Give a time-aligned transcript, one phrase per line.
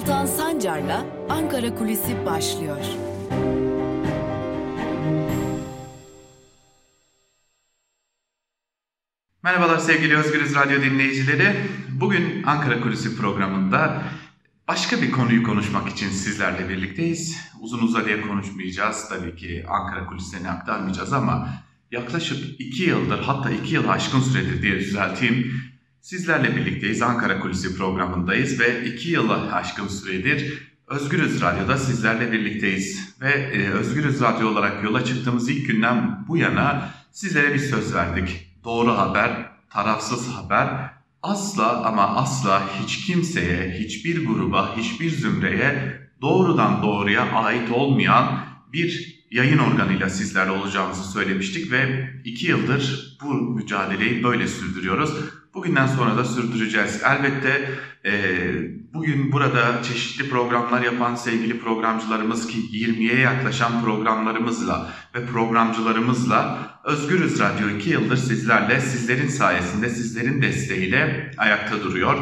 [0.00, 2.76] Altan Sancar'la Ankara Kulisi başlıyor.
[9.42, 11.56] Merhabalar sevgili Özgürüz Radyo dinleyicileri.
[12.00, 14.02] Bugün Ankara Kulisi programında
[14.68, 17.50] başka bir konuyu konuşmak için sizlerle birlikteyiz.
[17.60, 19.08] Uzun uzadıya konuşmayacağız.
[19.08, 21.48] Tabii ki Ankara Kulisi'ne aktarmayacağız ama
[21.90, 25.69] yaklaşık iki yıldır hatta iki yıl aşkın süredir diye düzelteyim.
[26.00, 27.02] Sizlerle birlikteyiz.
[27.02, 33.16] Ankara Kulisi programındayız ve iki yılı aşkın süredir Özgürüz Radyo'da sizlerle birlikteyiz.
[33.20, 38.46] Ve e, Özgürüz Radyo olarak yola çıktığımız ilk günden bu yana sizlere bir söz verdik.
[38.64, 39.30] Doğru haber,
[39.70, 40.90] tarafsız haber,
[41.22, 49.58] asla ama asla hiç kimseye, hiçbir gruba, hiçbir zümreye doğrudan doğruya ait olmayan bir yayın
[49.58, 55.39] organıyla sizlerle olacağımızı söylemiştik ve iki yıldır bu mücadeleyi böyle sürdürüyoruz.
[55.54, 57.02] Bugünden sonra da sürdüreceğiz.
[57.04, 57.70] Elbette
[58.04, 58.12] e,
[58.94, 67.68] bugün burada çeşitli programlar yapan sevgili programcılarımız ki 20'ye yaklaşan programlarımızla ve programcılarımızla Özgürüz Radyo
[67.68, 72.18] 2 yıldır sizlerle, sizlerin sayesinde, sizlerin desteğiyle ayakta duruyor.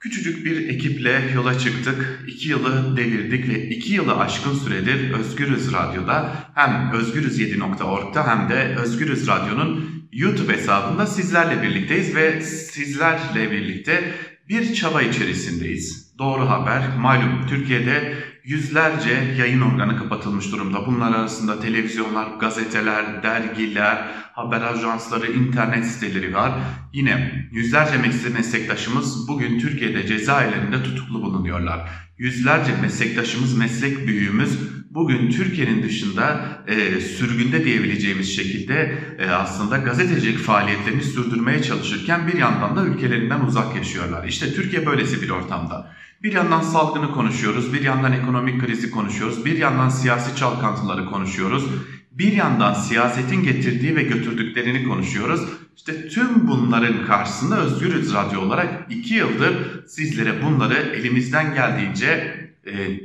[0.00, 2.24] Küçücük bir ekiple yola çıktık.
[2.26, 9.28] İki yılı devirdik ve iki yılı aşkın süredir Özgürüz Radyo'da hem özgürüz7.org'da hem de Özgürüz
[9.28, 14.14] Radyo'nun YouTube hesabında sizlerle birlikteyiz ve sizlerle birlikte
[14.48, 16.14] bir çaba içerisindeyiz.
[16.18, 18.14] Doğru haber, malum Türkiye'de
[18.44, 20.86] yüzlerce yayın organı kapatılmış durumda.
[20.86, 26.52] Bunlar arasında televizyonlar, gazeteler, dergiler, haber ajansları, internet siteleri var.
[26.92, 27.96] Yine yüzlerce
[28.34, 31.90] meslektaşımız bugün Türkiye'de cezaevlerinde tutuklu bulunuyorlar.
[32.18, 34.58] Yüzlerce meslektaşımız, meslek büyüğümüz
[34.90, 42.76] bugün Türkiye'nin dışında e, sürgünde diyebileceğimiz şekilde e, aslında gazetecilik faaliyetlerini sürdürmeye çalışırken bir yandan
[42.76, 44.24] da ülkelerinden uzak yaşıyorlar.
[44.24, 45.92] İşte Türkiye böylesi bir ortamda.
[46.22, 51.64] Bir yandan salgını konuşuyoruz, bir yandan ekonomik krizi konuşuyoruz, bir yandan siyasi çalkantıları konuşuyoruz.
[52.12, 55.40] Bir yandan siyasetin getirdiği ve götürdüklerini konuşuyoruz.
[55.76, 62.34] İşte tüm bunların karşısında Özgürüz Radyo olarak iki yıldır sizlere bunları elimizden geldiğince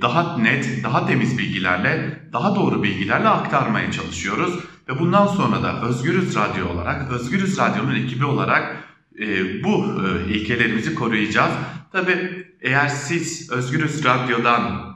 [0.02, 4.60] daha net, daha temiz bilgilerle, daha doğru bilgilerle aktarmaya çalışıyoruz.
[4.90, 8.78] Ve bundan sonra da Özgürüz Radyo olarak, Özgürüz Radyo'nun ekibi olarak
[9.20, 11.54] e, bu e, ilkelerimizi koruyacağız.
[11.92, 14.94] Tabi eğer siz Özgürüz Radyo'dan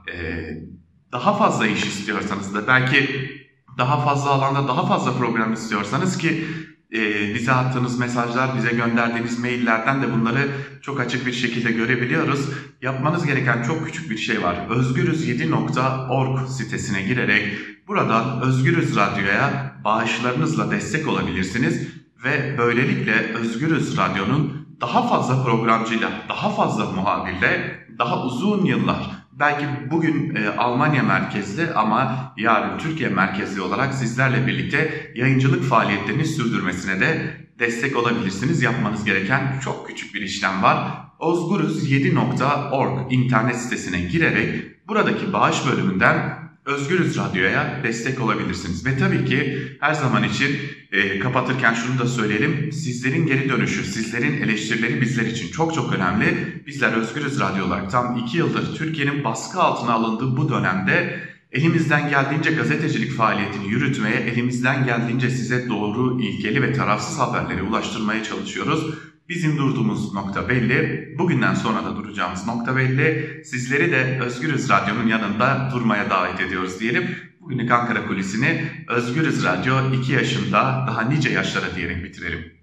[1.11, 3.29] daha fazla iş istiyorsanız da belki
[3.77, 6.45] daha fazla alanda daha fazla program istiyorsanız ki
[6.93, 10.47] e, bize attığınız mesajlar, bize gönderdiğiniz maillerden de bunları
[10.81, 12.49] çok açık bir şekilde görebiliyoruz.
[12.81, 14.55] Yapmanız gereken çok küçük bir şey var.
[14.69, 21.87] Özgürüz7.org sitesine girerek buradan Özgürüz Radyo'ya bağışlarınızla destek olabilirsiniz
[22.23, 30.35] ve böylelikle Özgürüz Radyo'nun daha fazla programcıyla, daha fazla muhabirle, daha uzun yıllar belki bugün
[30.35, 37.95] e, Almanya merkezli ama yarın Türkiye merkezli olarak sizlerle birlikte yayıncılık faaliyetlerini sürdürmesine de destek
[37.97, 38.61] olabilirsiniz.
[38.61, 41.07] Yapmanız gereken çok küçük bir işlem var.
[41.19, 48.85] Ozguruz7.org internet sitesine girerek buradaki bağış bölümünden Özgürüz Radyo'ya destek olabilirsiniz.
[48.85, 50.59] Ve tabii ki her zaman için
[50.91, 52.71] e, kapatırken şunu da söyleyelim.
[52.71, 56.27] Sizlerin geri dönüşü, sizlerin eleştirileri bizler için çok çok önemli.
[56.67, 61.19] Bizler Özgürüz Radyo olarak tam iki yıldır Türkiye'nin baskı altına alındığı bu dönemde
[61.51, 68.93] elimizden geldiğince gazetecilik faaliyetini yürütmeye, elimizden geldiğince size doğru, ilkeli ve tarafsız haberleri ulaştırmaya çalışıyoruz.
[69.29, 71.07] Bizim durduğumuz nokta belli.
[71.17, 73.41] Bugünden sonra da duracağımız nokta belli.
[73.45, 77.15] Sizleri de Özgürüz Radyo'nun yanında durmaya davet ediyoruz diyelim.
[77.41, 82.57] Bugünlük Ankara Kulisi'ni Özgürüz Radyo 2 yaşında daha nice yaşlara diyerek bitirelim.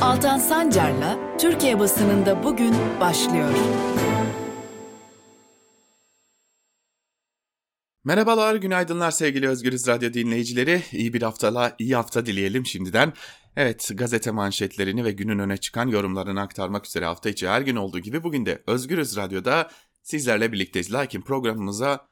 [0.00, 3.54] Altan Sancar'la Türkiye basınında bugün başlıyor.
[8.04, 10.82] Merhabalar, günaydınlar sevgili Özgürüz Radyo dinleyicileri.
[10.92, 13.12] İyi bir haftala, iyi hafta dileyelim şimdiden.
[13.56, 17.98] Evet, gazete manşetlerini ve günün öne çıkan yorumlarını aktarmak üzere hafta içi her gün olduğu
[17.98, 19.70] gibi bugün de Özgürüz Radyo'da
[20.02, 20.92] sizlerle birlikteyiz.
[20.92, 22.08] Lakin programımıza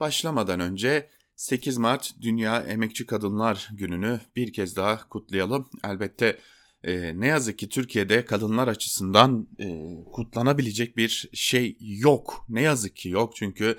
[0.00, 5.70] başlamadan önce 8 Mart Dünya Emekçi Kadınlar Günü'nü bir kez daha kutlayalım.
[5.84, 6.38] Elbette
[6.84, 9.66] e, ne yazık ki Türkiye'de kadınlar açısından e,
[10.12, 12.46] kutlanabilecek bir şey yok.
[12.48, 13.76] Ne yazık ki yok çünkü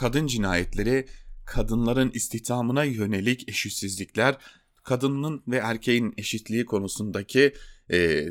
[0.00, 1.06] kadın cinayetleri,
[1.46, 4.36] kadınların istihdamına yönelik eşitsizlikler,
[4.82, 7.54] kadının ve erkeğin eşitliği konusundaki
[7.92, 8.28] e,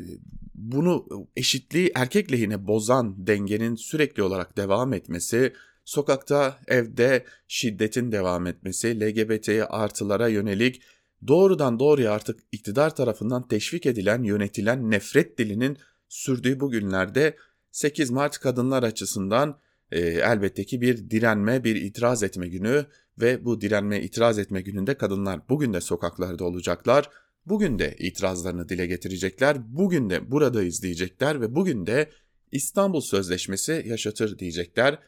[0.54, 1.06] bunu
[1.36, 5.52] eşitliği erkek lehine bozan dengenin sürekli olarak devam etmesi,
[5.84, 10.82] sokakta, evde şiddetin devam etmesi, LGBT artılara yönelik
[11.26, 15.78] doğrudan doğruya artık iktidar tarafından teşvik edilen, yönetilen nefret dilinin
[16.08, 17.36] sürdüğü bu günlerde
[17.70, 19.58] 8 Mart kadınlar açısından
[19.92, 22.86] e, elbette ki bir direnme, bir itiraz etme günü
[23.20, 27.10] ve bu direnme, itiraz etme gününde kadınlar bugün de sokaklarda olacaklar.
[27.46, 32.10] Bugün de itirazlarını dile getirecekler, bugün de buradayız diyecekler ve bugün de
[32.52, 34.98] İstanbul Sözleşmesi yaşatır diyecekler.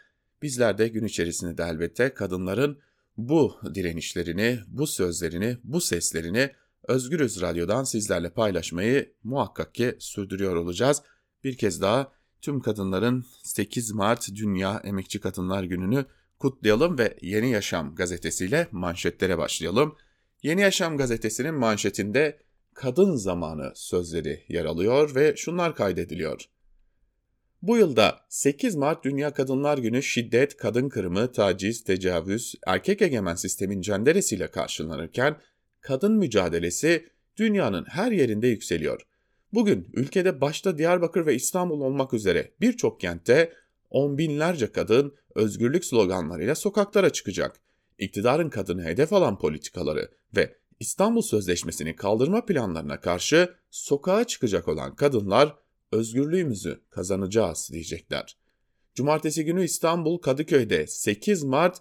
[0.43, 2.79] Bizler de gün içerisinde de elbette kadınların
[3.17, 6.50] bu direnişlerini, bu sözlerini, bu seslerini
[6.88, 11.02] Özgürüz Radyo'dan sizlerle paylaşmayı muhakkak ki sürdürüyor olacağız.
[11.44, 12.12] Bir kez daha
[12.43, 16.05] tüm kadınların 8 Mart Dünya Emekçi Kadınlar Günü'nü
[16.39, 19.97] kutlayalım ve Yeni Yaşam gazetesiyle manşetlere başlayalım.
[20.43, 22.39] Yeni Yaşam gazetesinin manşetinde
[22.75, 26.49] kadın zamanı sözleri yer alıyor ve şunlar kaydediliyor.
[27.62, 33.81] Bu yılda 8 Mart Dünya Kadınlar Günü şiddet, kadın kırımı, taciz, tecavüz, erkek egemen sistemin
[33.81, 35.37] cenderesiyle karşılanırken
[35.81, 37.06] kadın mücadelesi
[37.37, 39.06] dünyanın her yerinde yükseliyor.
[39.53, 43.53] Bugün ülkede başta Diyarbakır ve İstanbul olmak üzere birçok kentte
[43.91, 47.61] on binlerce kadın özgürlük sloganlarıyla sokaklara çıkacak.
[47.99, 55.57] İktidarın kadını hedef alan politikaları ve İstanbul Sözleşmesi'nin kaldırma planlarına karşı sokağa çıkacak olan kadınlar
[55.93, 58.37] özgürlüğümüzü kazanacağız diyecekler.
[58.95, 61.79] Cumartesi günü İstanbul Kadıköy'de 8 Mart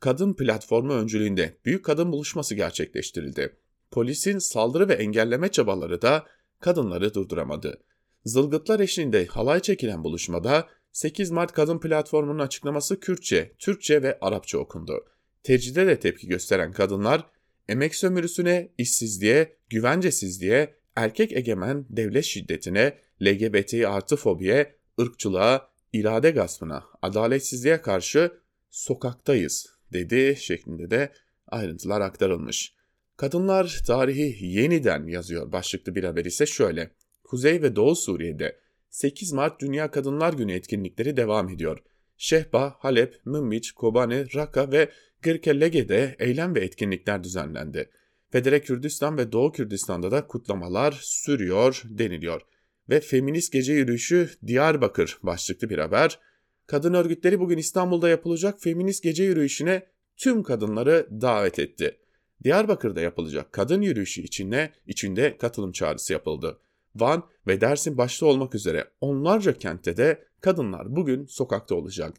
[0.00, 3.56] Kadın Platformu öncülüğünde büyük kadın buluşması gerçekleştirildi.
[3.90, 6.26] Polisin saldırı ve engelleme çabaları da
[6.64, 7.82] kadınları durduramadı.
[8.24, 15.04] Zılgıtlar eşliğinde halay çekilen buluşmada 8 Mart Kadın Platformu'nun açıklaması Kürtçe, Türkçe ve Arapça okundu.
[15.42, 17.26] Tecrüde de tepki gösteren kadınlar
[17.68, 27.80] emek sömürüsüne, işsizliğe, güvencesizliğe, erkek egemen devlet şiddetine, LGBT artı fobiye, ırkçılığa, irade gaspına, adaletsizliğe
[27.82, 28.32] karşı
[28.70, 31.12] sokaktayız dedi şeklinde de
[31.46, 32.74] ayrıntılar aktarılmış.
[33.16, 36.90] Kadınlar tarihi yeniden yazıyor başlıklı bir haber ise şöyle.
[37.24, 38.58] Kuzey ve Doğu Suriye'de
[38.90, 41.78] 8 Mart Dünya Kadınlar Günü etkinlikleri devam ediyor.
[42.16, 44.90] Şehba, Halep, Münbiç, Kobane, Raka ve
[45.22, 47.90] Gırkellege'de eylem ve etkinlikler düzenlendi.
[48.30, 52.40] Federe Kürdistan ve Doğu Kürdistan'da da kutlamalar sürüyor deniliyor.
[52.88, 56.18] Ve Feminist Gece Yürüyüşü Diyarbakır başlıklı bir haber.
[56.66, 59.86] Kadın örgütleri bugün İstanbul'da yapılacak Feminist Gece Yürüyüşü'ne
[60.16, 61.98] tüm kadınları davet etti.
[62.44, 66.58] Diyarbakır'da yapılacak kadın yürüyüşü içinde, içinde katılım çağrısı yapıldı.
[66.96, 72.16] Van ve Dersim başta olmak üzere onlarca kentte de kadınlar bugün sokakta olacak.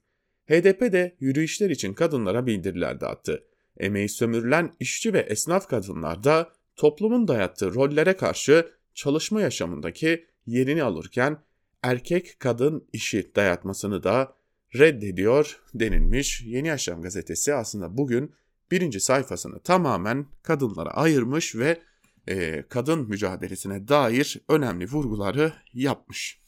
[0.48, 3.44] HDP de yürüyüşler için kadınlara bildiriler dağıttı.
[3.78, 11.38] Emeği sömürülen işçi ve esnaf kadınlar da toplumun dayattığı rollere karşı çalışma yaşamındaki yerini alırken
[11.84, 14.36] erkek kadın işi dayatmasını da
[14.76, 16.42] reddediyor denilmiş.
[16.46, 18.32] Yeni Yaşam gazetesi aslında bugün
[18.76, 21.82] birinci sayfasını tamamen kadınlara ayırmış ve
[22.28, 26.42] e, kadın mücadelesine dair önemli vurguları yapmış.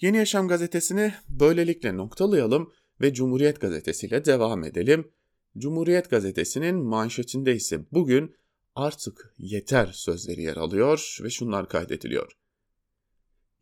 [0.00, 5.10] Yeni Yaşam gazetesini böylelikle noktalayalım ve Cumhuriyet gazetesiyle devam edelim.
[5.58, 8.34] Cumhuriyet gazetesinin manşetinde ise bugün
[8.74, 12.32] artık yeter sözleri yer alıyor ve şunlar kaydediliyor.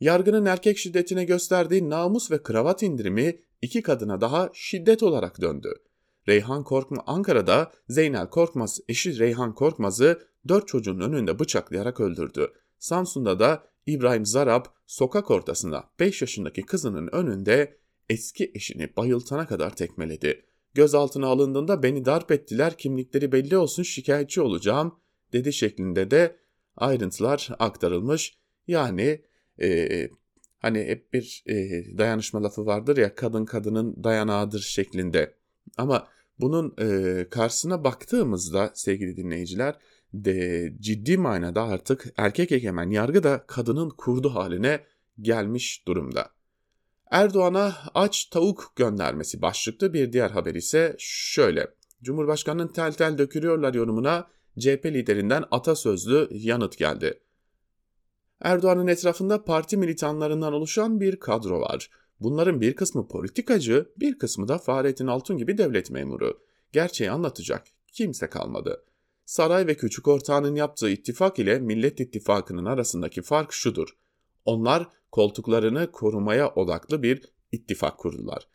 [0.00, 5.74] Yargının erkek şiddetine gösterdiği namus ve kravat indirimi iki kadına daha şiddet olarak döndü.
[6.28, 12.52] Reyhan Korkmaz Ankara'da Zeynel Korkmaz eşi Reyhan Korkmaz'ı dört çocuğun önünde bıçaklayarak öldürdü.
[12.78, 20.44] Samsun'da da İbrahim Zarap sokak ortasında 5 yaşındaki kızının önünde eski eşini bayıltana kadar tekmeledi.
[20.74, 24.98] Gözaltına alındığında beni darp ettiler kimlikleri belli olsun şikayetçi olacağım
[25.32, 26.36] dedi şeklinde de
[26.76, 28.38] ayrıntılar aktarılmış.
[28.66, 29.24] Yani
[29.62, 30.08] e,
[30.58, 31.54] hani hep bir e,
[31.98, 35.39] dayanışma lafı vardır ya kadın kadının dayanağıdır şeklinde.
[35.76, 36.08] Ama
[36.40, 39.74] bunun e, karşısına baktığımızda sevgili dinleyiciler
[40.14, 44.80] de ciddi manada artık erkek egemen yargı da kadının kurdu haline
[45.20, 46.30] gelmiş durumda.
[47.10, 51.66] Erdoğan'a aç tavuk göndermesi başlıklı bir diğer haber ise şöyle.
[52.02, 54.26] Cumhurbaşkanının tel tel dökülüyorlar yorumuna
[54.58, 57.20] CHP liderinden atasözlü yanıt geldi.
[58.40, 61.90] Erdoğan'ın etrafında parti militanlarından oluşan bir kadro var.
[62.20, 66.40] Bunların bir kısmı politikacı, bir kısmı da Fahrettin Altun gibi devlet memuru.
[66.72, 68.84] Gerçeği anlatacak kimse kalmadı.
[69.24, 73.88] Saray ve küçük ortağının yaptığı ittifak ile Millet İttifakı'nın arasındaki fark şudur.
[74.44, 77.22] Onlar koltuklarını korumaya odaklı bir
[77.52, 78.48] ittifak kurdular.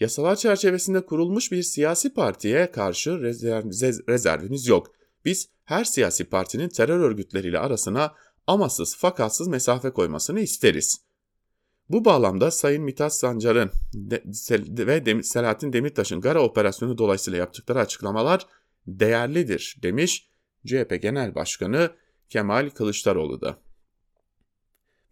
[0.00, 3.64] Yasalar çerçevesinde kurulmuş bir siyasi partiye karşı rezerv,
[4.08, 4.92] rezervimiz yok.
[5.24, 8.14] Biz her siyasi partinin terör örgütleriyle arasına
[8.46, 11.03] amasız fakatsız mesafe koymasını isteriz.
[11.90, 18.46] Bu bağlamda Sayın Mithat Sancar'ın ve Selahattin Demirtaş'ın Gara operasyonu dolayısıyla yaptıkları açıklamalar
[18.86, 20.28] değerlidir demiş.
[20.66, 21.90] CHP Genel Başkanı
[22.28, 23.58] Kemal Kılıçdaroğlu da.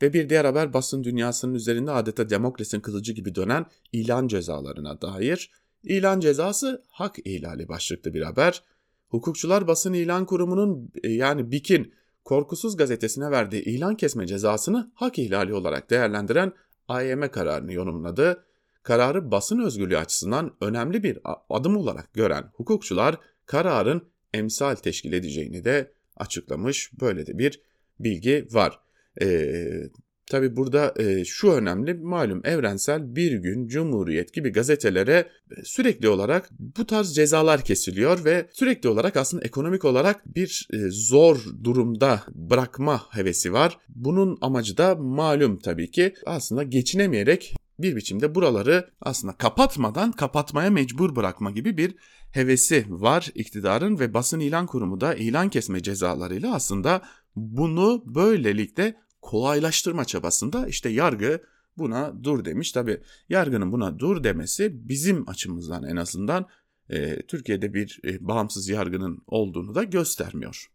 [0.02, 5.50] Ve bir diğer haber basın dünyasının üzerinde adeta demokrasinin kılıcı gibi dönen ilan cezalarına dair.
[5.82, 8.62] İlan cezası hak ihlali başlıklı bir haber.
[9.08, 15.54] Hukukçular Basın İlan Kurumu'nun e, yani BİK'in Korkusuz gazetesine verdiği ilan kesme cezasını hak ihlali
[15.54, 16.52] olarak değerlendiren
[16.88, 18.44] AYM kararını yorumladı.
[18.82, 21.18] Kararı basın özgürlüğü açısından önemli bir
[21.50, 26.90] adım olarak gören hukukçular kararın emsal teşkil edeceğini de açıklamış.
[27.00, 27.62] Böyle de bir
[28.00, 28.80] bilgi var.
[29.20, 29.90] Ee,
[30.26, 36.48] Tabi burada e, şu önemli malum evrensel bir gün Cumhuriyet gibi gazetelere e, sürekli olarak
[36.58, 43.02] bu tarz cezalar kesiliyor ve sürekli olarak aslında ekonomik olarak bir e, zor durumda bırakma
[43.10, 43.78] hevesi var.
[43.88, 51.16] Bunun amacı da malum tabii ki aslında geçinemeyerek bir biçimde buraları aslında kapatmadan kapatmaya mecbur
[51.16, 51.94] bırakma gibi bir
[52.32, 57.02] hevesi var iktidarın ve basın ilan kurumu da ilan kesme cezalarıyla aslında
[57.36, 61.40] bunu böylelikle kolaylaştırma çabasında işte yargı
[61.78, 62.72] buna dur demiş.
[62.72, 66.46] Tabi yargının buna dur demesi bizim açımızdan en azından
[66.90, 70.70] e, Türkiye'de bir e, bağımsız yargının olduğunu da göstermiyor.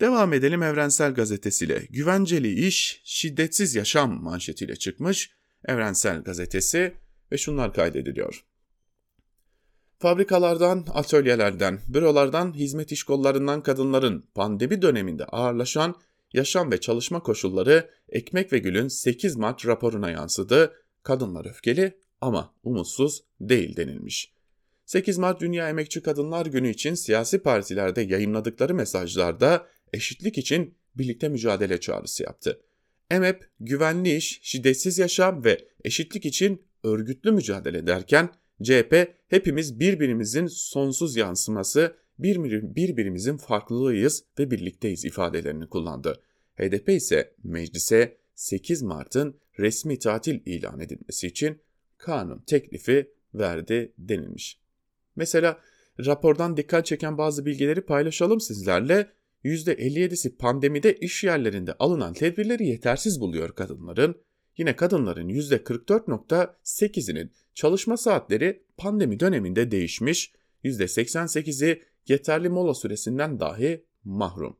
[0.00, 1.86] Devam edelim Evrensel Gazetesi'yle.
[1.90, 5.30] Güvenceli iş, şiddetsiz yaşam manşetiyle çıkmış
[5.64, 6.94] Evrensel Gazetesi
[7.32, 8.44] ve şunlar kaydediliyor.
[9.98, 15.94] Fabrikalardan, atölyelerden, bürolardan, hizmet iş kollarından kadınların pandemi döneminde ağırlaşan
[16.32, 20.74] yaşam ve çalışma koşulları Ekmek ve Gül'ün 8 Mart raporuna yansıdı.
[21.02, 24.32] Kadınlar öfkeli ama umutsuz değil denilmiş.
[24.86, 31.80] 8 Mart Dünya Emekçi Kadınlar Günü için siyasi partilerde yayınladıkları mesajlarda eşitlik için birlikte mücadele
[31.80, 32.60] çağrısı yaptı.
[33.10, 38.28] EMEP, güvenli iş, şiddetsiz yaşam ve eşitlik için örgütlü mücadele derken
[38.62, 46.20] CHP hepimiz birbirimizin sonsuz yansıması birbirimizin farklılığıyız ve birlikteyiz ifadelerini kullandı.
[46.56, 51.58] HDP ise meclise 8 Mart'ın resmi tatil ilan edilmesi için
[51.98, 54.60] kanun teklifi verdi denilmiş.
[55.16, 55.60] Mesela
[56.06, 59.16] rapordan dikkat çeken bazı bilgileri paylaşalım sizlerle.
[59.44, 64.16] %57'si pandemide iş yerlerinde alınan tedbirleri yetersiz buluyor kadınların.
[64.56, 70.32] Yine kadınların %44.8'inin çalışma saatleri pandemi döneminde değişmiş,
[70.64, 74.56] %88'i yeterli mola süresinden dahi mahrum.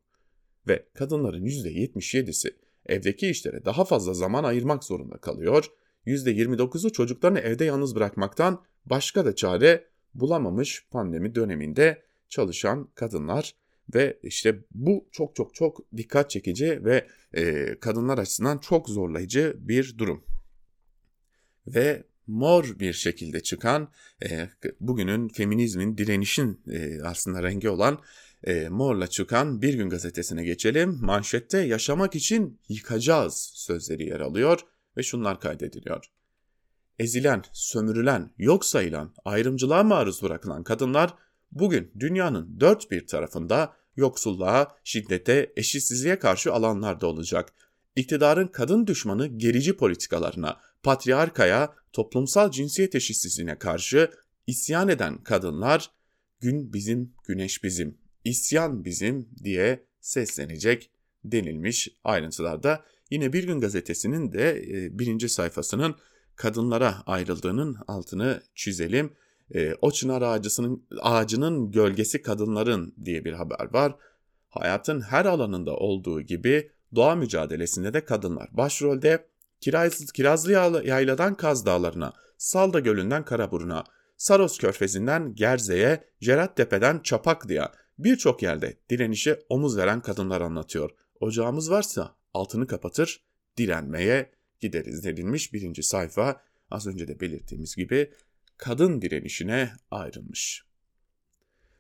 [0.69, 2.55] Ve kadınların %77'si
[2.87, 5.65] evdeki işlere daha fazla zaman ayırmak zorunda kalıyor,
[6.07, 9.85] %29'u çocuklarını evde yalnız bırakmaktan başka da çare
[10.15, 13.55] bulamamış pandemi döneminde çalışan kadınlar
[13.95, 19.99] ve işte bu çok çok çok dikkat çekici ve e, kadınlar açısından çok zorlayıcı bir
[19.99, 20.25] durum.
[21.67, 23.89] Ve mor bir şekilde çıkan
[24.23, 24.49] e,
[24.81, 27.99] bugünün feminizmin direnişin e, aslında rengi olan
[28.45, 30.99] e, morla çıkan Bir Gün gazetesine geçelim.
[31.01, 34.61] Manşette yaşamak için yıkacağız sözleri yer alıyor
[34.97, 36.05] ve şunlar kaydediliyor.
[36.99, 41.15] Ezilen, sömürülen, yok sayılan, ayrımcılığa maruz bırakılan kadınlar
[41.53, 47.53] bugün dünyanın dört bir tarafında yoksulluğa, şiddete, eşitsizliğe karşı alanlarda olacak.
[47.97, 54.11] İktidarın kadın düşmanı gerici politikalarına, patriarkaya, toplumsal cinsiyet eşitsizliğine karşı
[54.47, 55.91] isyan eden kadınlar
[56.41, 60.91] gün bizim, güneş bizim, isyan bizim diye seslenecek
[61.25, 62.85] denilmiş ayrıntılarda.
[63.11, 65.95] Yine Bir Gün Gazetesi'nin de e, birinci sayfasının
[66.37, 69.13] kadınlara ayrıldığının altını çizelim.
[69.55, 73.97] E, o çınar ağacısının, ağacının gölgesi kadınların diye bir haber var.
[74.49, 79.27] Hayatın her alanında olduğu gibi doğa mücadelesinde de kadınlar başrolde
[79.61, 80.53] Kiraz, Kirazlı
[80.85, 83.85] Yayladan Kaz Dağları'na, Salda Gölü'nden Karaburun'a,
[84.17, 90.91] Saros Körfezi'nden Gerze'ye, Cerattepe'den Çapaklı'ya birçok yerde direnişe omuz veren kadınlar anlatıyor.
[91.21, 93.25] Ocağımız varsa altını kapatır,
[93.57, 98.13] direnmeye gideriz denilmiş birinci sayfa az önce de belirttiğimiz gibi
[98.57, 100.67] kadın direnişine ayrılmış.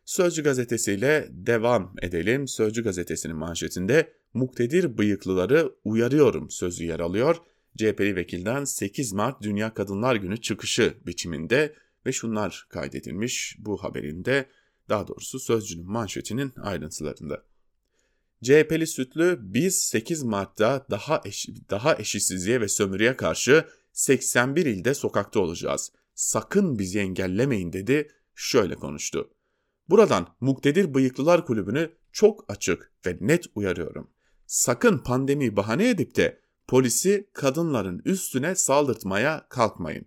[0.04, 2.48] Sözcü gazetesiyle devam edelim.
[2.48, 7.36] Sözcü gazetesinin manşetinde muktedir bıyıklıları uyarıyorum sözü yer alıyor.
[7.76, 11.74] CHP'li vekilden 8 Mart Dünya Kadınlar Günü çıkışı biçiminde
[12.06, 14.46] ve şunlar kaydedilmiş bu haberinde
[14.88, 17.44] daha doğrusu sözcünün manşetinin ayrıntılarında.
[18.42, 25.40] CHP'li Sütlü biz 8 Mart'ta daha eş, daha eşitsizliğe ve sömürüye karşı 81 ilde sokakta
[25.40, 25.92] olacağız.
[26.14, 29.30] Sakın bizi engellemeyin dedi, şöyle konuştu.
[29.88, 34.10] Buradan Muktedir Bıyıklılar Kulübü'nü çok açık ve net uyarıyorum.
[34.46, 40.06] Sakın pandemi bahane edip de polisi kadınların üstüne saldırtmaya kalkmayın.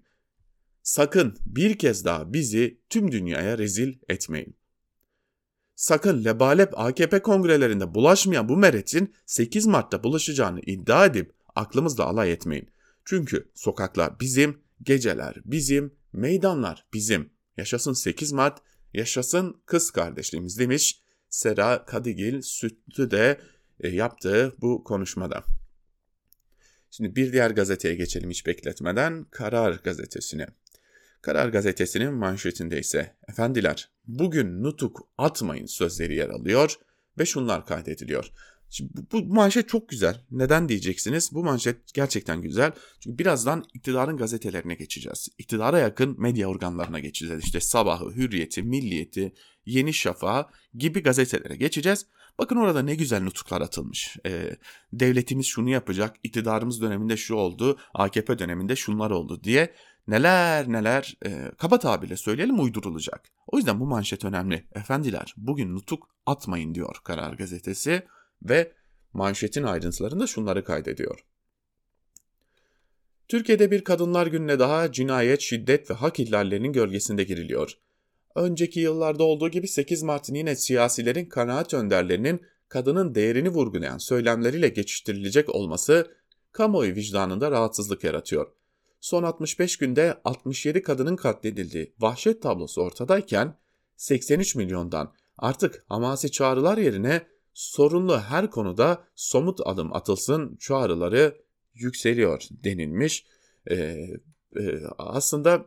[0.83, 4.55] Sakın bir kez daha bizi tüm dünyaya rezil etmeyin.
[5.75, 12.69] sakın lebalep AKP kongrelerinde bulaşmayan bu meretin 8 Mart'ta bulaşacağını iddia edip aklımızla alay etmeyin.
[13.05, 17.29] Çünkü sokaklar bizim, geceler bizim, meydanlar bizim.
[17.57, 18.61] Yaşasın 8 Mart,
[18.93, 23.41] yaşasın kız kardeşliğimiz demiş Sera Kadigil Sütlü de
[23.79, 25.43] e, yaptığı bu konuşmada.
[26.91, 30.47] Şimdi bir diğer gazeteye geçelim hiç bekletmeden Karar Gazetesi'ne.
[31.21, 36.75] Karar Gazetesi'nin manşetinde ise efendiler bugün nutuk atmayın sözleri yer alıyor
[37.19, 38.31] ve şunlar kaydediliyor.
[38.69, 40.21] Şimdi bu, bu manşet çok güzel.
[40.31, 41.29] Neden diyeceksiniz?
[41.33, 42.71] Bu manşet gerçekten güzel.
[42.99, 45.29] Çünkü birazdan iktidarın gazetelerine geçeceğiz.
[45.37, 47.43] İktidara yakın medya organlarına geçeceğiz.
[47.43, 49.33] İşte Sabahı, Hürriyeti, Milliyeti,
[49.65, 52.05] Yeni Şafak gibi gazetelere geçeceğiz.
[52.39, 54.17] Bakın orada ne güzel nutuklar atılmış.
[54.25, 54.55] Ee,
[54.93, 59.73] devletimiz şunu yapacak, iktidarımız döneminde şu oldu, AKP döneminde şunlar oldu diye
[60.07, 63.29] neler neler e, kaba tabirle söyleyelim uydurulacak.
[63.47, 64.67] O yüzden bu manşet önemli.
[64.75, 68.03] Efendiler bugün nutuk atmayın diyor Karar Gazetesi
[68.41, 68.73] ve
[69.13, 71.25] manşetin ayrıntılarında şunları kaydediyor.
[73.27, 77.77] Türkiye'de bir Kadınlar Günü'ne daha cinayet, şiddet ve hak ihlallerinin gölgesinde giriliyor.
[78.35, 85.49] Önceki yıllarda olduğu gibi 8 Mart'ın yine siyasilerin kanaat önderlerinin kadının değerini vurgulayan söylemleriyle geçiştirilecek
[85.49, 86.11] olması
[86.51, 88.51] kamuoyu vicdanında rahatsızlık yaratıyor.
[89.01, 93.55] Son 65 günde 67 kadının katledildiği vahşet tablosu ortadayken
[93.97, 97.21] 83 milyondan artık hamasi çağrılar yerine
[97.53, 101.37] sorunlu her konuda somut adım atılsın çağrıları
[101.73, 103.25] yükseliyor denilmiş.
[103.71, 104.61] Ee, e,
[104.97, 105.65] aslında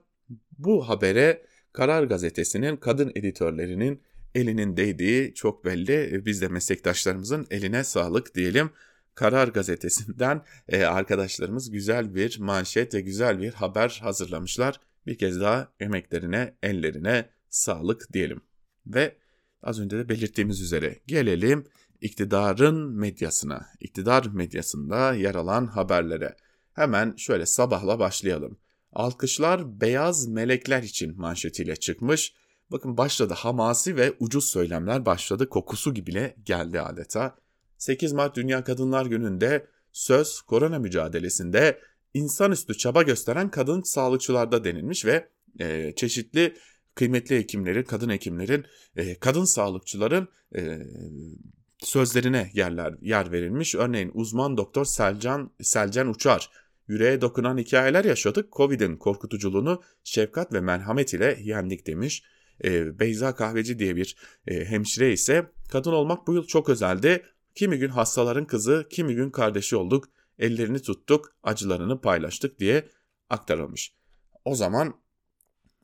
[0.59, 4.03] bu habere Karar Gazetesi'nin kadın editörlerinin
[4.35, 6.27] elinin değdiği çok belli.
[6.27, 8.71] Biz de meslektaşlarımızın eline sağlık diyelim.
[9.15, 14.81] Karar Gazetesi'nden e, arkadaşlarımız güzel bir manşet ve güzel bir haber hazırlamışlar.
[15.07, 18.41] Bir kez daha emeklerine, ellerine sağlık diyelim.
[18.87, 19.17] Ve
[19.63, 21.65] az önce de belirttiğimiz üzere gelelim
[22.01, 26.37] iktidarın medyasına, iktidar medyasında yer alan haberlere.
[26.75, 28.59] Hemen şöyle sabahla başlayalım.
[28.93, 32.35] Alkışlar beyaz melekler için manşetiyle çıkmış.
[32.71, 35.49] Bakın başladı hamasi ve ucuz söylemler başladı.
[35.49, 37.37] Kokusu gibi geldi adeta.
[37.79, 41.81] 8 Mart Dünya Kadınlar Günü'nde söz korona mücadelesinde
[42.15, 45.29] insanüstü çaba gösteren kadın sağlıkçılarda denilmiş ve
[45.61, 46.57] e, çeşitli
[46.95, 48.65] kıymetli hekimlerin, kadın hekimlerin,
[48.97, 50.79] e, kadın sağlıkçıların e,
[51.79, 53.75] sözlerine yerler yer verilmiş.
[53.75, 56.51] Örneğin uzman doktor Selcan Selcan Uçar
[56.89, 58.53] yüreğe dokunan hikayeler yaşadık.
[58.53, 62.23] Covid'in korkutuculuğunu şefkat ve merhamet ile yendik demiş.
[62.65, 64.17] E, Beyza Kahveci diye bir
[64.47, 67.23] e, hemşire ise kadın olmak bu yıl çok özeldi.
[67.55, 70.09] Kimi gün hastaların kızı, kimi gün kardeşi olduk.
[70.39, 72.89] Ellerini tuttuk, acılarını paylaştık diye
[73.31, 73.95] aktarılmış.
[74.45, 74.95] O zaman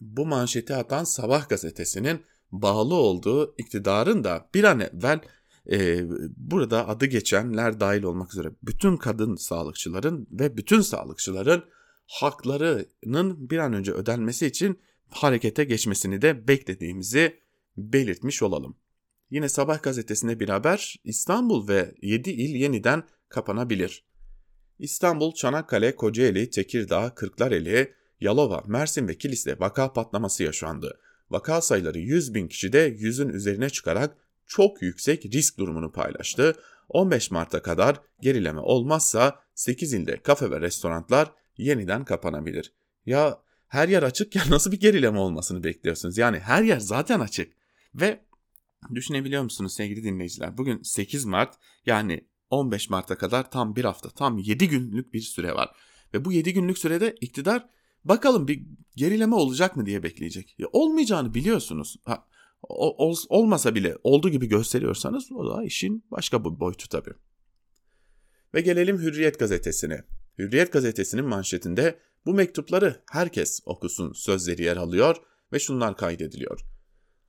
[0.00, 5.20] bu manşeti atan Sabah gazetesinin bağlı olduğu iktidarın da bir an evvel
[5.72, 6.04] e,
[6.36, 11.64] burada adı geçenler dahil olmak üzere bütün kadın sağlıkçıların ve bütün sağlıkçıların
[12.06, 14.78] haklarının bir an önce ödenmesi için
[15.10, 17.40] harekete geçmesini de beklediğimizi
[17.76, 18.76] belirtmiş olalım.
[19.30, 24.04] Yine Sabah gazetesinde bir haber İstanbul ve 7 il yeniden kapanabilir.
[24.78, 31.00] İstanbul, Çanakkale, Kocaeli, Tekirdağ, Kırklareli, Yalova, Mersin ve Kilis'te vaka patlaması yaşandı.
[31.30, 34.16] Vaka sayıları 100 bin kişide 100'ün üzerine çıkarak
[34.48, 36.56] çok yüksek risk durumunu paylaştı.
[36.88, 42.72] 15 Mart'a kadar gerileme olmazsa 8 ilde kafe ve restoranlar yeniden kapanabilir.
[43.06, 46.18] Ya her yer açıkken nasıl bir gerileme olmasını bekliyorsunuz?
[46.18, 47.52] Yani her yer zaten açık.
[47.94, 48.20] Ve
[48.94, 50.58] düşünebiliyor musunuz sevgili dinleyiciler?
[50.58, 51.54] Bugün 8 Mart
[51.86, 55.70] yani 15 Mart'a kadar tam bir hafta, tam 7 günlük bir süre var.
[56.14, 57.68] Ve bu 7 günlük sürede iktidar
[58.04, 58.62] bakalım bir
[58.96, 60.54] gerileme olacak mı diye bekleyecek.
[60.58, 61.96] Ya olmayacağını biliyorsunuz.
[62.04, 62.26] Ha,
[62.62, 67.14] ol, olmasa bile olduğu gibi gösteriyorsanız o da işin başka bir boyutu tabii.
[68.54, 70.04] Ve gelelim Hürriyet gazetesine.
[70.38, 75.16] Hürriyet gazetesinin manşetinde bu mektupları herkes okusun sözleri yer alıyor
[75.52, 76.60] ve şunlar kaydediliyor.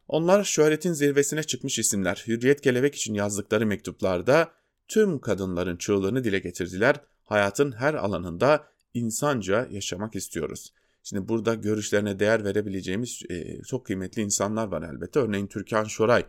[0.07, 2.23] Onlar şöhretin zirvesine çıkmış isimler.
[2.27, 4.51] Hürriyet Kelebek için yazdıkları mektuplarda
[4.87, 6.95] tüm kadınların çığlığını dile getirdiler.
[7.23, 10.73] Hayatın her alanında insanca yaşamak istiyoruz.
[11.03, 15.19] Şimdi burada görüşlerine değer verebileceğimiz e, çok kıymetli insanlar var elbette.
[15.19, 16.25] Örneğin Türkan Şoray.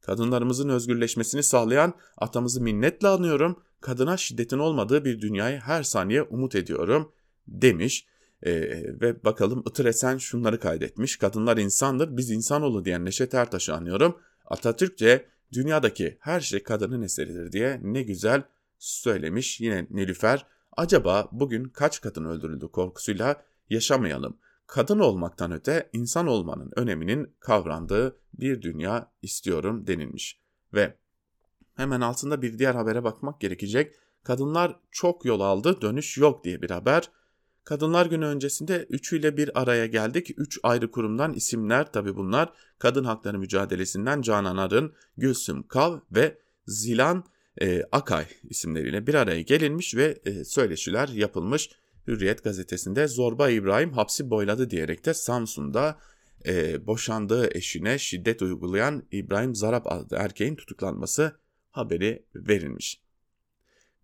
[0.00, 3.62] Kadınlarımızın özgürleşmesini sağlayan atamızı minnetle anıyorum.
[3.80, 7.12] Kadına şiddetin olmadığı bir dünyayı her saniye umut ediyorum
[7.48, 8.06] demiş.
[8.42, 8.52] E,
[9.00, 11.16] ve bakalım Itır Esen şunları kaydetmiş.
[11.16, 14.16] Kadınlar insandır, biz insanoğlu diyen Neşet Ertaş'ı anıyorum.
[14.44, 18.42] Atatürkçe dünyadaki her şey kadının eseridir diye ne güzel
[18.78, 19.60] söylemiş.
[19.60, 24.38] Yine Nilüfer acaba bugün kaç kadın öldürüldü korkusuyla yaşamayalım.
[24.66, 30.40] kadın olmaktan öte insan olmanın öneminin kavrandığı bir dünya istiyorum denilmiş.
[30.74, 30.96] Ve
[31.74, 33.94] hemen altında bir diğer habere bakmak gerekecek.
[34.24, 37.10] Kadınlar çok yol aldı, dönüş yok diye bir haber.
[37.64, 40.30] Kadınlar Günü öncesinde üçüyle bir araya geldik.
[40.36, 42.52] Üç ayrı kurumdan isimler tabi bunlar.
[42.78, 47.24] Kadın Hakları Mücadelesi'nden Canan Arın, Gülsüm Kav ve Zilan
[47.60, 51.70] e, Akay isimleriyle bir araya gelinmiş ve e, söyleşiler yapılmış.
[52.06, 55.98] Hürriyet gazetesinde Zorba İbrahim hapsi boyladı diyerek de Samsun'da
[56.46, 61.36] e, boşandığı eşine şiddet uygulayan İbrahim Zarap adlı erkeğin tutuklanması
[61.70, 63.00] haberi verilmiş.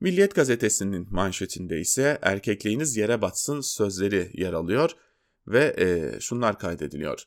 [0.01, 4.91] Milliyet gazetesinin manşetinde ise erkekliğiniz yere batsın sözleri yer alıyor
[5.47, 7.25] ve e, şunlar kaydediliyor.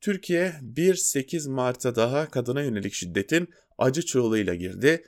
[0.00, 5.04] Türkiye 1-8 Mart'a daha kadına yönelik şiddetin acı çığlığıyla girdi.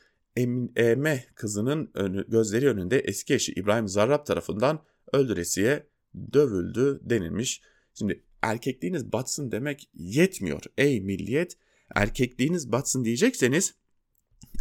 [0.77, 5.87] Eme kızının önü, gözleri önünde eski eşi İbrahim Zarrab tarafından öldüresiye
[6.33, 7.63] dövüldü denilmiş.
[7.95, 10.63] Şimdi erkekliğiniz batsın demek yetmiyor.
[10.79, 11.57] Ey milliyet
[11.95, 13.75] erkekliğiniz batsın diyecekseniz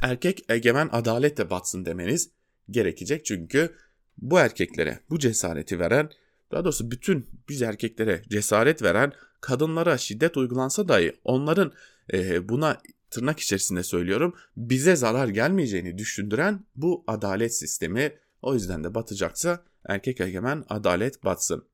[0.04, 2.30] erkek egemen adalet de batsın demeniz
[2.70, 3.26] gerekecek.
[3.26, 3.76] Çünkü
[4.18, 6.10] bu erkeklere bu cesareti veren
[6.52, 9.12] daha doğrusu bütün biz erkeklere cesaret veren
[9.42, 11.72] kadınlara şiddet uygulansa dahi onların
[12.14, 12.78] e, buna
[13.18, 20.22] tırnak içerisinde söylüyorum bize zarar gelmeyeceğini düşündüren bu adalet sistemi o yüzden de batacaksa erkek
[20.22, 21.66] egemen adalet batsın.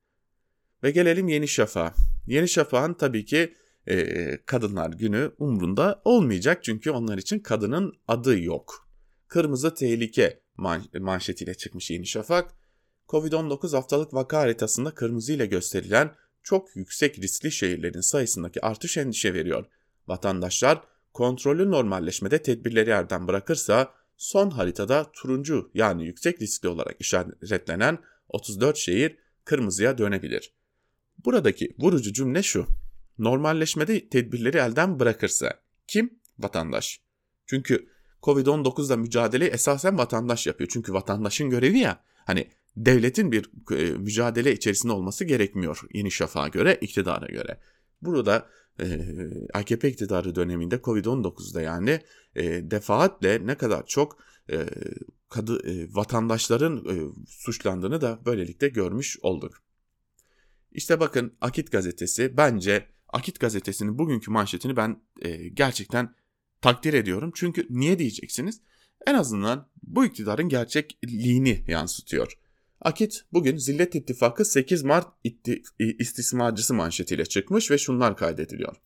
[0.82, 1.94] Ve gelelim Yeni Şafak'a.
[2.26, 3.54] Yeni Şafak'ın tabii ki
[3.86, 8.88] e, Kadınlar Günü umrunda olmayacak çünkü onlar için kadının adı yok.
[9.28, 12.54] Kırmızı Tehlike man manşetiyle çıkmış Yeni Şafak.
[13.08, 19.66] Covid-19 haftalık vaka haritasında kırmızı ile gösterilen çok yüksek riskli şehirlerin sayısındaki artış endişe veriyor.
[20.08, 27.98] Vatandaşlar kontrollü normalleşmede tedbirleri yerden bırakırsa son haritada turuncu yani yüksek riskli olarak işaretlenen
[28.28, 30.52] 34 şehir kırmızıya dönebilir.
[31.24, 32.66] Buradaki vurucu cümle şu.
[33.18, 36.18] Normalleşmede tedbirleri elden bırakırsa kim?
[36.38, 37.00] Vatandaş.
[37.46, 37.88] Çünkü
[38.22, 40.70] Covid-19'la mücadele esasen vatandaş yapıyor.
[40.72, 42.02] Çünkü vatandaşın görevi ya.
[42.26, 47.60] Hani devletin bir e, mücadele içerisinde olması gerekmiyor Yeni Şafak'a göre, iktidara göre.
[48.02, 48.46] Burada
[49.52, 52.00] AKP iktidarı döneminde Covid-19'da yani
[52.70, 54.18] defaatle ne kadar çok
[55.90, 56.86] vatandaşların
[57.26, 59.62] suçlandığını da böylelikle görmüş olduk.
[60.72, 65.02] İşte bakın Akit gazetesi bence Akit gazetesinin bugünkü manşetini ben
[65.54, 66.14] gerçekten
[66.60, 67.32] takdir ediyorum.
[67.34, 68.60] Çünkü niye diyeceksiniz?
[69.06, 72.38] En azından bu iktidarın gerçekliğini yansıtıyor.
[72.84, 75.06] Akit bugün Zillet İttifakı 8 Mart
[75.78, 78.76] istismarcısı manşetiyle çıkmış ve şunlar kaydediliyor.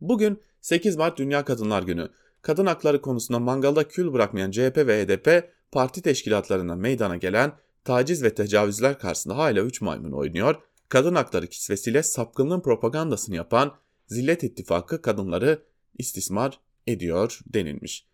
[0.00, 2.08] Bugün 8 Mart Dünya Kadınlar Günü.
[2.42, 7.52] Kadın hakları konusunda mangalda kül bırakmayan CHP ve HDP parti teşkilatlarına meydana gelen
[7.84, 10.54] taciz ve tecavüzler karşısında hala 3 maymun oynuyor.
[10.88, 13.76] Kadın hakları kisvesiyle sapkınlığın propagandasını yapan
[14.06, 15.62] Zillet İttifakı kadınları
[15.98, 18.06] istismar ediyor denilmiş.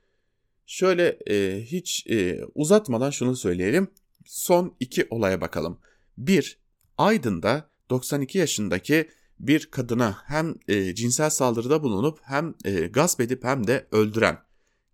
[0.66, 3.88] Şöyle e, hiç e, uzatmadan şunu söyleyelim.
[4.26, 5.78] Son iki olaya bakalım.
[6.18, 6.58] Bir,
[6.98, 9.08] Aydın'da 92 yaşındaki
[9.38, 14.38] bir kadına hem e, cinsel saldırıda bulunup hem e, gasp edip hem de öldüren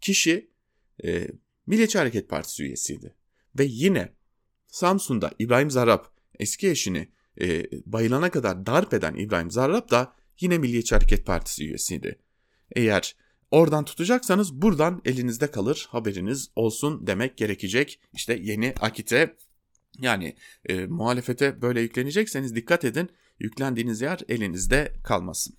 [0.01, 0.51] kişi
[1.05, 1.29] e,
[1.67, 3.15] Milliyetçi Hareket Partisi üyesiydi.
[3.59, 4.13] Ve yine
[4.67, 6.05] Samsun'da İbrahim Zarrab
[6.39, 7.09] eski eşini
[7.41, 12.19] e, bayılana kadar darp eden İbrahim Zarrab da yine Milliyetçi Hareket Partisi üyesiydi.
[12.77, 13.17] Eğer
[13.51, 18.01] oradan tutacaksanız buradan elinizde kalır haberiniz olsun demek gerekecek.
[18.13, 19.37] İşte yeni akite
[19.99, 25.57] yani e, muhalefete böyle yüklenecekseniz dikkat edin yüklendiğiniz yer elinizde kalmasın.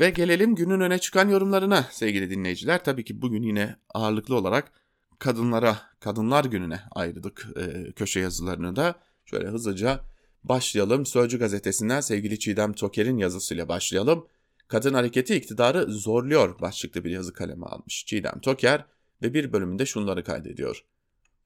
[0.00, 2.84] Ve gelelim günün öne çıkan yorumlarına sevgili dinleyiciler.
[2.84, 4.72] Tabii ki bugün yine ağırlıklı olarak
[5.18, 8.94] kadınlara, kadınlar gününe ayırdık e, köşe yazılarını da.
[9.24, 10.00] Şöyle hızlıca
[10.44, 11.06] başlayalım.
[11.06, 14.26] Sözcü gazetesinden sevgili Çiğdem Toker'in yazısıyla başlayalım.
[14.70, 18.84] Kadın hareketi iktidarı zorluyor başlıklı bir yazı kaleme almış Çiğdem Toker
[19.22, 20.84] ve bir bölümünde şunları kaydediyor.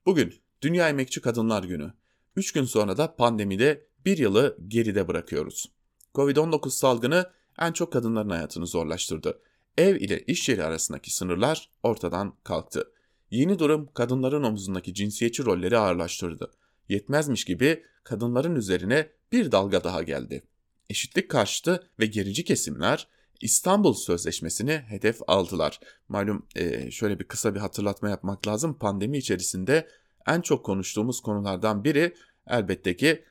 [0.07, 1.93] Bugün Dünya Emekçi Kadınlar Günü.
[2.37, 5.67] Üç gün sonra da pandemide bir yılı geride bırakıyoruz.
[6.15, 9.41] Covid-19 salgını en çok kadınların hayatını zorlaştırdı.
[9.79, 12.93] Ev ile iş yeri arasındaki sınırlar ortadan kalktı.
[13.31, 16.51] Yeni durum kadınların omzundaki cinsiyetçi rolleri ağırlaştırdı.
[16.89, 20.43] Yetmezmiş gibi kadınların üzerine bir dalga daha geldi.
[20.91, 25.81] Eşitlik karşıtı ve gerici kesimler İstanbul Sözleşmesi'ni hedef aldılar.
[26.09, 28.79] Malum e, şöyle bir kısa bir hatırlatma yapmak lazım.
[28.79, 29.89] Pandemi içerisinde
[30.27, 32.15] en çok konuştuğumuz konulardan biri
[32.47, 33.25] elbette ki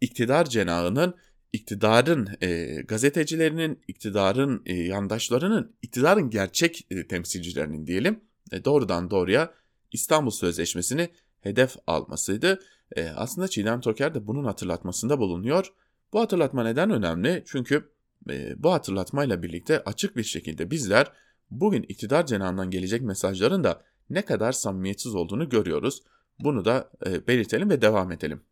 [0.00, 1.14] iktidar cenahının,
[1.52, 8.20] iktidarın e, gazetecilerinin, iktidarın e, yandaşlarının, iktidarın gerçek temsilcilerinin diyelim
[8.64, 9.54] doğrudan doğruya
[9.92, 11.08] İstanbul Sözleşmesi'ni
[11.40, 12.60] hedef almasıydı.
[13.16, 15.72] Aslında Çiğdem Toker de bunun hatırlatmasında bulunuyor.
[16.12, 17.44] Bu hatırlatma neden önemli?
[17.46, 17.90] Çünkü
[18.56, 21.12] bu hatırlatmayla birlikte açık bir şekilde bizler
[21.50, 26.02] bugün iktidar cenahından gelecek mesajların da ne kadar samimiyetsiz olduğunu görüyoruz.
[26.38, 26.90] Bunu da
[27.28, 28.42] belirtelim ve devam edelim.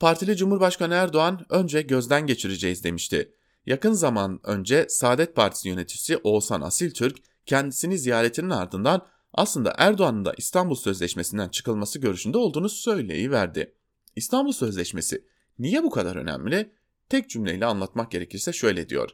[0.00, 3.32] Partili Cumhurbaşkanı Erdoğan önce gözden geçireceğiz demişti.
[3.66, 10.74] Yakın zaman önce Saadet Partisi yöneticisi Oğuzhan Asiltürk kendisini ziyaretinin ardından aslında Erdoğan'ın da İstanbul
[10.74, 13.74] Sözleşmesi'nden çıkılması görüşünde olduğunu söyleyiverdi.
[14.16, 15.24] İstanbul Sözleşmesi
[15.58, 16.72] niye bu kadar önemli?
[17.08, 19.10] Tek cümleyle anlatmak gerekirse şöyle diyor.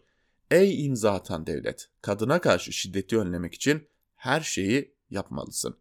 [0.50, 5.76] Ey imza atan devlet, kadına karşı şiddeti önlemek için her şeyi yapmalısın.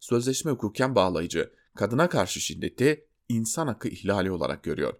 [0.00, 4.94] Sözleşme hukuken bağlayıcı, kadına karşı şiddeti insan hakkı ihlali olarak görüyor.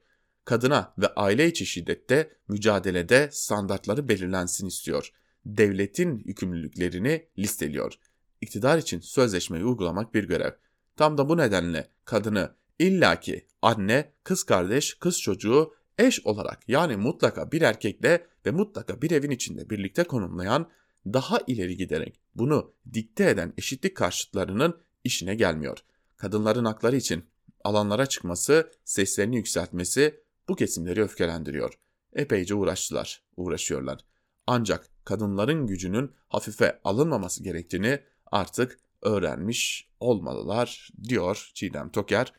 [0.44, 5.10] Kadına ve aile içi şiddette mücadelede standartları belirlensin istiyor.
[5.46, 7.94] Devletin yükümlülüklerini listeliyor.
[8.40, 10.52] İktidar için sözleşmeyi uygulamak bir görev.
[10.96, 17.52] Tam da bu nedenle kadını illaki anne, kız kardeş, kız çocuğu eş olarak yani mutlaka
[17.52, 20.70] bir erkekle ve mutlaka bir evin içinde birlikte konumlayan
[21.06, 25.78] daha ileri giderek bunu dikte eden eşitlik karşıtlarının işine gelmiyor.
[26.16, 27.24] Kadınların hakları için
[27.64, 31.78] alanlara çıkması, seslerini yükseltmesi bu kesimleri öfkelendiriyor.
[32.12, 34.00] Epeyce uğraştılar, uğraşıyorlar.
[34.46, 38.00] Ancak kadınların gücünün hafife alınmaması gerektiğini
[38.32, 42.32] artık öğrenmiş olmalılar diyor Çiğdem Toker.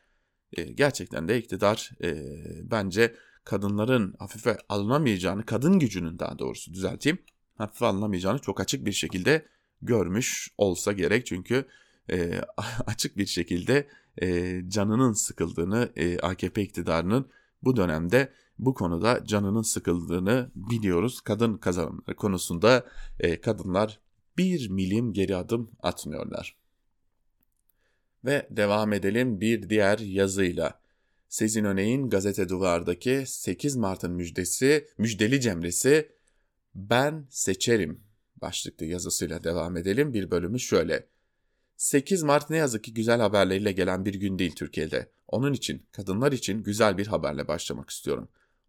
[0.54, 2.15] E, gerçekten de iktidar e,
[2.72, 7.17] bence kadınların hafife alınamayacağını, kadın gücünün daha doğrusu düzelteyim,
[7.58, 9.45] hafife alınamayacağını çok açık bir şekilde
[9.81, 11.25] görmüş olsa gerek.
[11.25, 11.65] Çünkü
[12.12, 12.41] e,
[12.86, 13.88] açık bir şekilde
[14.21, 17.29] e, canının sıkıldığını, e, AKP iktidarının
[17.63, 21.21] bu dönemde bu konuda canının sıkıldığını biliyoruz.
[21.21, 22.86] Kadın kazanımları konusunda
[23.19, 23.99] e, kadınlar
[24.38, 26.55] bir milim geri adım atmıyorlar.
[28.25, 30.79] Ve devam edelim bir diğer yazıyla.
[31.36, 36.12] Sezin Öney'in Gazete Duvar'daki 8 Mart'ın müjdesi, müjdeli cemresi
[36.76, 38.04] Ben Seçerim
[38.41, 40.13] başlıklı yazısıyla devam edelim.
[40.13, 41.08] Bir bölümü şöyle.
[41.78, 45.12] 8 Mart ne yazık ki güzel haberleriyle gelen bir gün değil Türkiye'de.
[45.28, 48.28] Onun için, kadınlar için güzel bir haberle başlamak istiyorum.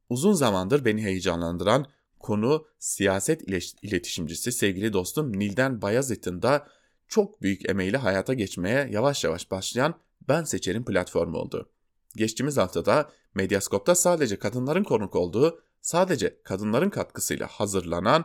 [0.08, 1.86] Uzun zamandır beni heyecanlandıran
[2.18, 3.42] konu siyaset
[3.82, 6.68] iletişimcisi sevgili dostum Nilden Bayazıt'ın da
[7.08, 9.94] çok büyük emeğiyle hayata geçmeye yavaş yavaş başlayan
[10.28, 11.70] Ben Seçerim platformu oldu.
[12.16, 18.24] Geçtiğimiz haftada Medyaskop'ta sadece kadınların konuk olduğu, sadece kadınların katkısıyla hazırlanan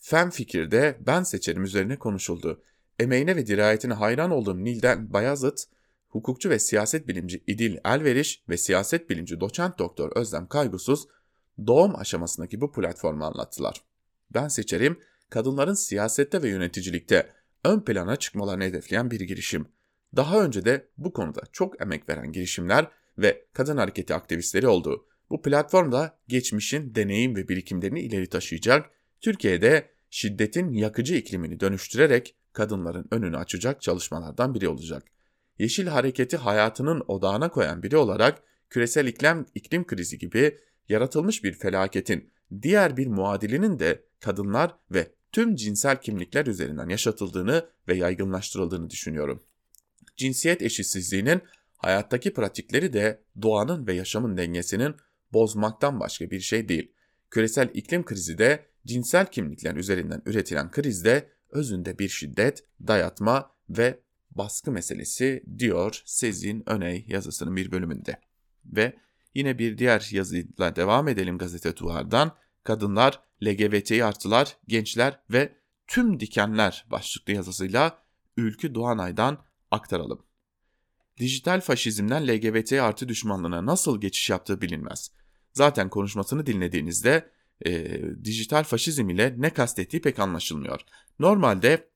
[0.00, 2.62] Fen Fikir'de Ben Seçerim üzerine konuşuldu.
[2.98, 5.64] Emeğine ve dirayetine hayran olduğum Nilden Bayazıt,
[6.08, 11.06] hukukçu ve siyaset bilimci İdil Elveriş ve siyaset bilimci doçent doktor Özlem Kaygusuz
[11.66, 13.84] doğum aşamasındaki bu platformu anlattılar.
[14.34, 17.32] Ben seçerim kadınların siyasette ve yöneticilikte
[17.64, 19.66] ön plana çıkmalarını hedefleyen bir girişim.
[20.16, 22.86] Daha önce de bu konuda çok emek veren girişimler
[23.18, 25.06] ve kadın hareketi aktivistleri oldu.
[25.30, 33.36] Bu platformda geçmişin deneyim ve birikimlerini ileri taşıyacak, Türkiye'de şiddetin yakıcı iklimini dönüştürerek kadınların önünü
[33.36, 35.02] açacak çalışmalardan biri olacak.
[35.58, 42.30] Yeşil hareketi hayatının odağına koyan biri olarak küresel iklim, iklim krizi gibi yaratılmış bir felaketin
[42.62, 49.42] diğer bir muadilinin de kadınlar ve tüm cinsel kimlikler üzerinden yaşatıldığını ve yaygınlaştırıldığını düşünüyorum.
[50.16, 51.42] Cinsiyet eşitsizliğinin
[51.76, 54.94] hayattaki pratikleri de doğanın ve yaşamın dengesinin
[55.32, 56.92] bozmaktan başka bir şey değil.
[57.30, 64.00] Küresel iklim krizi de cinsel kimlikler üzerinden üretilen krizde özünde bir şiddet, dayatma ve
[64.30, 68.20] baskı meselesi diyor Sezin Öney yazısının bir bölümünde.
[68.64, 68.94] Ve
[69.34, 72.36] yine bir diğer yazıyla devam edelim gazete duvardan.
[72.64, 75.52] Kadınlar, LGBT artılar, gençler ve
[75.86, 77.98] tüm dikenler başlıklı yazısıyla
[78.36, 80.26] Ülkü Doğanay'dan aktaralım.
[81.18, 85.10] Dijital faşizmden LGBT artı düşmanlığına nasıl geçiş yaptığı bilinmez.
[85.52, 87.30] Zaten konuşmasını dinlediğinizde
[87.66, 90.80] e, dijital faşizm ile ne kastettiği pek anlaşılmıyor.
[91.18, 91.88] Normalde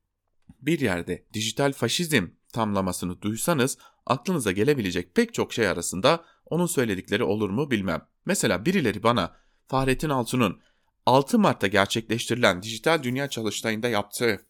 [0.60, 7.50] bir yerde dijital faşizm tamlamasını duysanız aklınıza gelebilecek pek çok şey arasında onun söyledikleri olur
[7.50, 8.02] mu bilmem.
[8.26, 9.36] Mesela birileri bana
[9.66, 10.60] Fahrettin Altun'un
[11.06, 14.46] 6 Mart'ta gerçekleştirilen dijital dünya çalıştayında yaptığı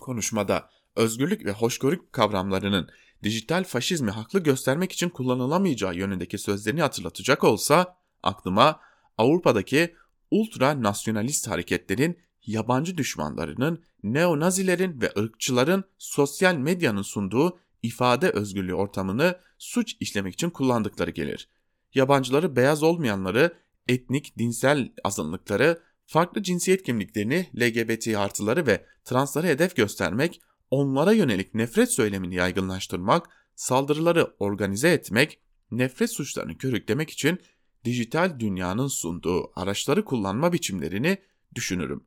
[0.00, 2.88] konuşmada özgürlük ve hoşgörü kavramlarının
[3.22, 8.80] dijital faşizmi haklı göstermek için kullanılamayacağı yönündeki sözlerini hatırlatacak olsa aklıma
[9.18, 9.94] Avrupa'daki
[10.30, 19.96] ultra nasyonalist hareketlerin yabancı düşmanlarının, neonazilerin ve ırkçıların sosyal medyanın sunduğu ifade özgürlüğü ortamını suç
[20.00, 21.48] işlemek için kullandıkları gelir.
[21.94, 23.56] Yabancıları beyaz olmayanları,
[23.88, 31.92] etnik, dinsel azınlıkları, farklı cinsiyet kimliklerini, LGBT artıları ve transları hedef göstermek, onlara yönelik nefret
[31.92, 37.38] söylemini yaygınlaştırmak, saldırıları organize etmek, nefret suçlarını körüklemek için
[37.84, 41.18] dijital dünyanın sunduğu araçları kullanma biçimlerini
[41.54, 42.04] düşünürüm.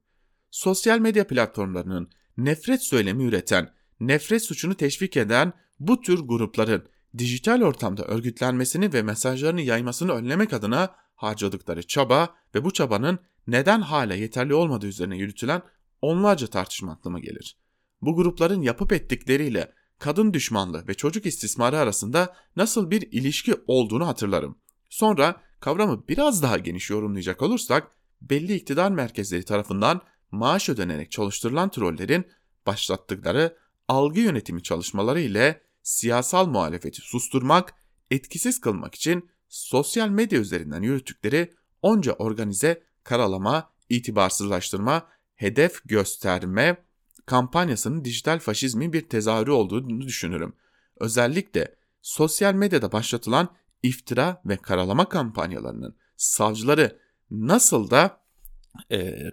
[0.52, 6.86] Sosyal medya platformlarının nefret söylemi üreten, nefret suçunu teşvik eden bu tür grupların
[7.17, 14.13] dijital ortamda örgütlenmesini ve mesajlarını yaymasını önlemek adına harcadıkları çaba ve bu çabanın neden hala
[14.13, 15.62] yeterli olmadığı üzerine yürütülen
[16.02, 17.61] onlarca tartışma aklıma gelir.
[18.02, 24.58] Bu grupların yapıp ettikleriyle kadın düşmanlığı ve çocuk istismarı arasında nasıl bir ilişki olduğunu hatırlarım.
[24.90, 32.26] Sonra kavramı biraz daha geniş yorumlayacak olursak belli iktidar merkezleri tarafından maaş ödenerek çalıştırılan trollerin
[32.66, 37.74] başlattıkları algı yönetimi çalışmaları ile siyasal muhalefeti susturmak,
[38.12, 46.86] etkisiz kılmak için sosyal medya üzerinden yürüttükleri onca organize karalama, itibarsızlaştırma, hedef gösterme
[47.26, 50.54] kampanyasının dijital faşizmin bir tezahürü olduğunu düşünürüm.
[51.00, 53.50] Özellikle sosyal medyada başlatılan
[53.84, 57.00] iftira ve karalama kampanyalarının savcıları
[57.32, 58.22] nasıl da
[58.92, 59.32] e,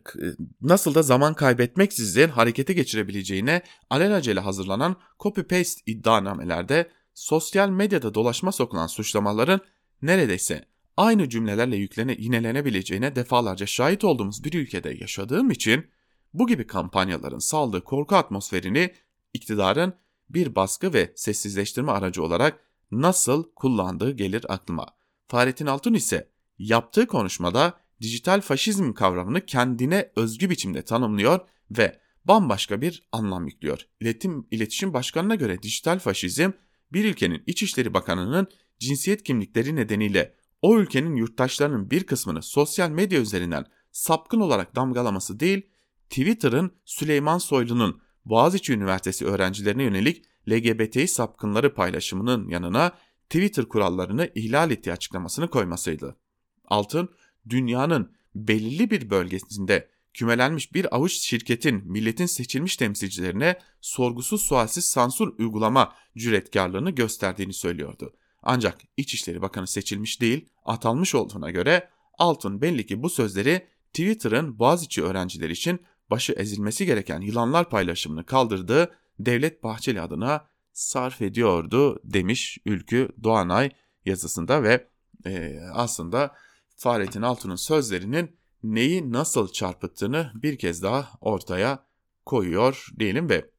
[0.62, 9.60] nasıl da zaman kaybetmeksizin harekete geçirebileceğine alelacele hazırlanan copy-paste iddianamelerde sosyal medyada dolaşma sokulan suçlamaların
[10.02, 10.64] neredeyse
[10.96, 15.86] aynı cümlelerle yüklene, yinelenebileceğine defalarca şahit olduğumuz bir ülkede yaşadığım için
[16.34, 18.94] bu gibi kampanyaların saldığı korku atmosferini
[19.34, 19.94] iktidarın
[20.30, 22.60] bir baskı ve sessizleştirme aracı olarak
[22.90, 24.86] nasıl kullandığı gelir aklıma.
[25.28, 33.08] Fahrettin Altun ise yaptığı konuşmada dijital faşizm kavramını kendine özgü biçimde tanımlıyor ve bambaşka bir
[33.12, 33.88] anlam yüklüyor.
[34.00, 36.50] İletim, İletişim Başkanı'na göre dijital faşizm
[36.92, 43.64] bir ülkenin İçişleri Bakanı'nın cinsiyet kimlikleri nedeniyle o ülkenin yurttaşlarının bir kısmını sosyal medya üzerinden
[43.92, 45.66] sapkın olarak damgalaması değil,
[46.10, 52.92] Twitter'ın Süleyman Soylu'nun Boğaziçi Üniversitesi öğrencilerine yönelik LGBTİ sapkınları paylaşımının yanına
[53.30, 56.16] Twitter kurallarını ihlal ettiği açıklamasını koymasıydı.
[56.64, 57.08] Altın,
[57.48, 65.92] dünyanın belirli bir bölgesinde kümelenmiş bir avuç şirketin milletin seçilmiş temsilcilerine sorgusuz sualsiz sansür uygulama
[66.16, 68.14] cüretkarlığını gösterdiğini söylüyordu.
[68.42, 75.02] Ancak İçişleri Bakanı seçilmiş değil, atanmış olduğuna göre Altın belli ki bu sözleri Twitter'ın Boğaziçi
[75.02, 83.08] öğrencileri için başı ezilmesi gereken yılanlar paylaşımını kaldırdığı Devlet Bahçeli adına sarf ediyordu demiş Ülkü
[83.22, 83.70] Doğanay
[84.04, 84.88] yazısında ve
[85.26, 86.34] e, aslında
[86.76, 91.84] Fahrettin Altun'un sözlerinin neyi nasıl çarpıttığını bir kez daha ortaya
[92.26, 93.50] koyuyor diyelim ve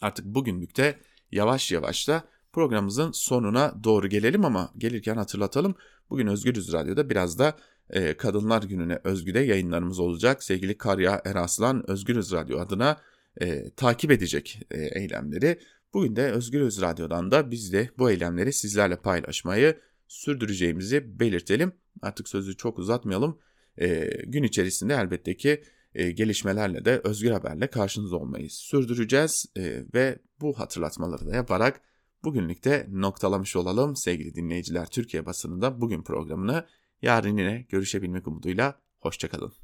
[0.00, 0.98] artık bugünlük de
[1.32, 5.74] yavaş yavaş da programımızın sonuna doğru gelelim ama gelirken hatırlatalım.
[6.10, 7.56] Bugün Özgürüz Radyo'da biraz da
[7.90, 10.42] e, Kadınlar Günü'ne özgü de yayınlarımız olacak.
[10.42, 13.00] Sevgili Karya Eraslan Özgürüz Radyo adına
[13.40, 15.58] e, takip edecek e, eylemleri.
[15.94, 21.72] Bugün de Özgürüz Radyo'dan da biz de bu eylemleri sizlerle paylaşmayı sürdüreceğimizi belirtelim.
[22.02, 23.38] Artık sözü çok uzatmayalım.
[23.80, 25.62] E, gün içerisinde elbette ki
[25.94, 31.80] e, gelişmelerle de Özgür Haber'le karşınızda olmayı sürdüreceğiz e, ve bu hatırlatmaları da yaparak
[32.24, 34.86] bugünlük de noktalamış olalım sevgili dinleyiciler.
[34.86, 36.66] Türkiye basınında bugün programını
[37.04, 39.63] yarın yine görüşebilmek umuduyla hoşçakalın.